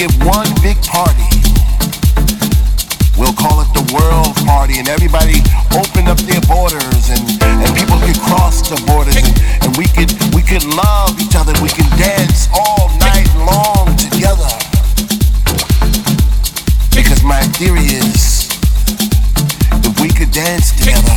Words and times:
give 0.00 0.16
one 0.24 0.48
big 0.64 0.80
party. 0.88 1.28
We'll 3.20 3.36
call 3.36 3.60
it 3.60 3.68
the 3.76 3.84
world 3.92 4.32
party, 4.48 4.80
and 4.80 4.88
everybody 4.88 5.44
open 5.76 6.08
up 6.08 6.16
their 6.24 6.40
borders, 6.48 7.12
and, 7.12 7.20
and 7.44 7.68
people 7.76 8.00
could 8.00 8.16
cross 8.24 8.64
the 8.64 8.80
borders, 8.88 9.20
and, 9.20 9.28
and 9.60 9.76
we 9.76 9.84
could 9.92 10.08
we 10.32 10.40
could 10.40 10.64
love 10.64 11.20
each 11.20 11.36
other. 11.36 11.52
We 11.60 11.68
can 11.68 11.84
dance 12.00 12.48
all 12.56 12.88
night 12.96 13.28
long 13.44 13.92
together. 14.00 14.48
Because 16.96 17.20
my 17.20 17.44
theory 17.60 17.84
is, 17.92 18.48
if 19.84 20.00
we 20.00 20.08
could 20.08 20.32
dance 20.32 20.72
together, 20.80 21.12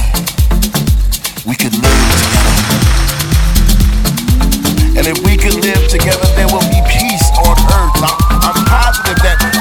we 1.48 1.56
could 1.56 1.72
live 1.72 2.04
together, 2.19 2.56
and 5.00 5.08
if 5.08 5.24
we 5.24 5.39
could 5.39 5.56
live 5.63 5.88
together, 5.88 6.28
there 6.36 6.52
will 6.52 6.67
be 6.67 6.84
peace 6.91 7.22
positive 8.65 9.17
that 9.23 9.53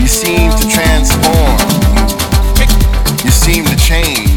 you 0.00 0.06
seemed 0.06 0.56
to 0.58 0.68
transform. 0.68 1.58
You 3.24 3.30
seemed 3.30 3.68
to 3.68 3.76
change. 3.76 4.27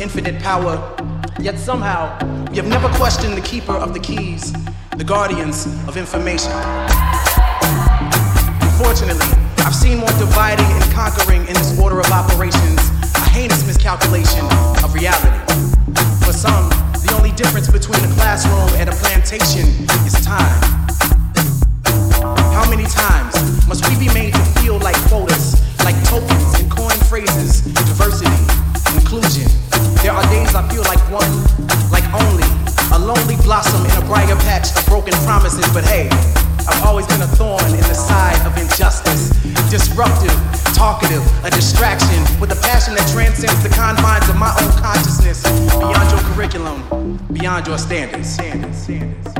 Infinite 0.00 0.40
power, 0.42 0.80
yet 1.40 1.58
somehow 1.58 2.08
we 2.50 2.56
have 2.56 2.66
never 2.66 2.88
questioned 2.96 3.36
the 3.36 3.40
keeper 3.42 3.74
of 3.74 3.92
the 3.92 4.00
keys, 4.00 4.52
the 4.96 5.04
guardians 5.04 5.66
of 5.86 5.96
information. 5.98 6.52
Unfortunately, 8.64 9.28
I've 9.58 9.74
seen 9.74 9.98
more 9.98 10.08
dividing 10.18 10.64
and 10.64 10.84
conquering 10.92 11.42
in 11.46 11.54
this 11.54 11.78
order 11.78 12.00
of 12.00 12.10
operations, 12.10 12.80
a 13.14 13.28
heinous 13.28 13.66
miscalculation 13.66 14.44
of 14.82 14.94
reality. 14.94 15.38
For 16.24 16.32
some, 16.32 16.70
the 17.04 17.14
only 17.16 17.32
difference 17.32 17.70
between 17.70 18.02
a 18.02 18.12
classroom 18.14 18.68
and 18.80 18.88
a 18.88 18.92
plantation 18.92 19.68
is 20.06 20.14
time. 20.24 20.60
How 22.56 22.68
many 22.70 22.84
times 22.84 23.36
must 23.68 23.86
we 23.88 23.98
be 23.98 24.12
made 24.14 24.32
to 24.32 24.44
feel 24.60 24.78
like 24.78 24.96
quotas, 25.08 25.60
like 25.84 25.96
tokens 26.08 26.58
and 26.58 26.70
coin 26.70 26.96
phrases, 27.10 27.60
diversity, 27.60 28.30
inclusion? 28.96 29.69
There 30.10 30.18
are 30.18 30.26
days 30.26 30.56
I 30.56 30.66
feel 30.66 30.82
like 30.90 30.98
one, 31.06 31.30
like 31.94 32.02
only, 32.10 32.42
a 32.90 32.98
lonely 32.98 33.36
blossom 33.46 33.86
in 33.86 33.94
a 33.94 34.04
brighter 34.10 34.34
patch 34.42 34.74
of 34.76 34.84
broken 34.86 35.14
promises, 35.22 35.64
but 35.72 35.84
hey, 35.84 36.08
I've 36.66 36.82
always 36.82 37.06
been 37.06 37.22
a 37.22 37.28
thorn 37.38 37.64
in 37.70 37.86
the 37.86 37.94
side 37.94 38.44
of 38.44 38.58
injustice. 38.58 39.30
Disruptive, 39.70 40.34
talkative, 40.74 41.22
a 41.44 41.50
distraction 41.50 42.18
with 42.40 42.50
a 42.50 42.60
passion 42.60 42.96
that 42.96 43.06
transcends 43.14 43.62
the 43.62 43.68
confines 43.68 44.28
of 44.28 44.34
my 44.34 44.50
own 44.60 44.72
consciousness, 44.82 45.44
beyond 45.78 46.10
your 46.10 46.20
curriculum, 46.34 47.16
beyond 47.32 47.68
your 47.68 47.78
standards. 47.78 48.34
standards, 48.34 48.82
standards, 48.82 49.39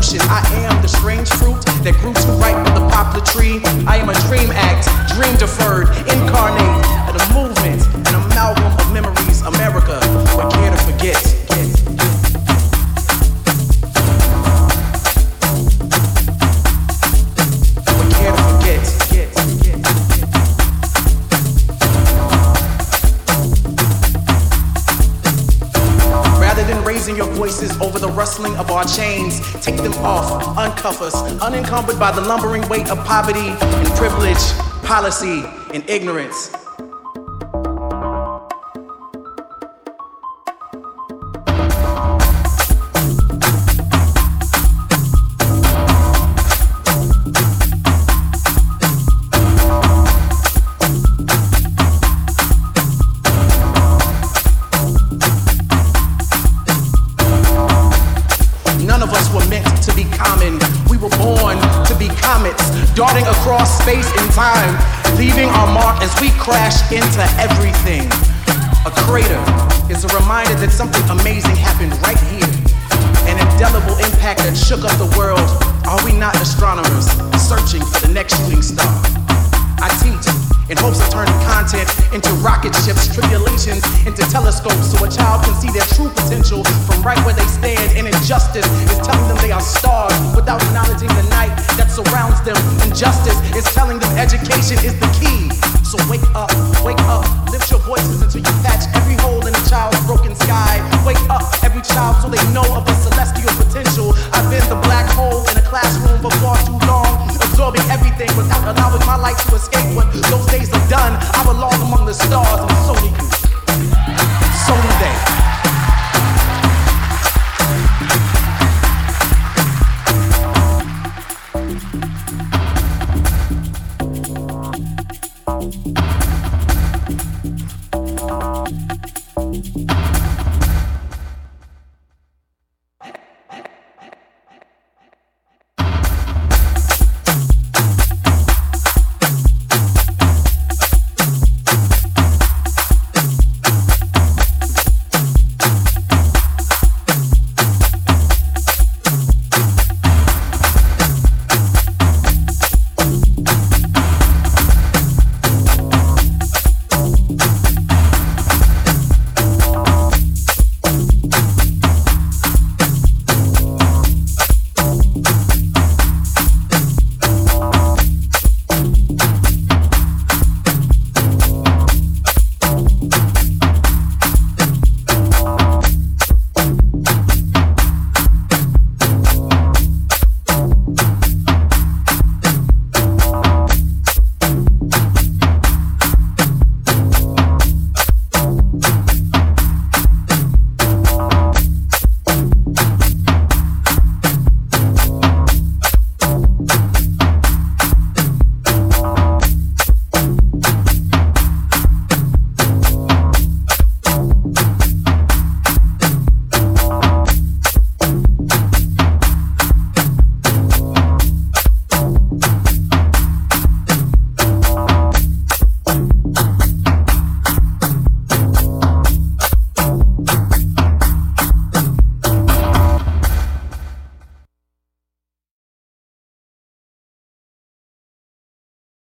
I 0.00 0.40
am 0.64 0.80
the 0.80 0.88
strange 0.88 1.28
fruit 1.28 1.60
that 1.84 1.94
grew 2.00 2.14
too 2.14 2.32
ripe 2.40 2.56
for 2.66 2.72
the 2.72 2.88
poplar 2.88 3.20
tree. 3.20 3.60
I 3.86 3.98
am 3.98 4.08
a 4.08 4.14
dream 4.28 4.50
act, 4.50 4.88
dream 5.12 5.36
deferred, 5.36 5.88
incarnate, 6.08 6.64
of 7.04 7.20
a 7.20 7.24
movement, 7.36 7.84
an 8.08 8.14
amalgam 8.14 8.72
of 8.80 8.92
memories. 8.94 9.42
America, 9.42 10.00
what 10.34 10.54
care 10.54 10.70
to 10.70 10.76
forget? 10.78 11.39
Voices 27.60 27.80
over 27.80 27.98
the 27.98 28.08
rustling 28.08 28.56
of 28.56 28.70
our 28.70 28.84
chains, 28.84 29.40
take 29.62 29.76
them 29.76 29.92
off, 30.04 30.56
uncuff 30.56 31.00
us, 31.02 31.14
unencumbered 31.42 31.98
by 31.98 32.10
the 32.10 32.20
lumbering 32.20 32.66
weight 32.68 32.88
of 32.90 32.98
poverty 33.04 33.48
and 33.48 33.88
privilege, 33.96 34.38
policy 34.82 35.44
and 35.74 35.88
ignorance. 35.88 36.59